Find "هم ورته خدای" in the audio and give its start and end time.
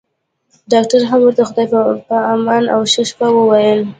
1.09-1.67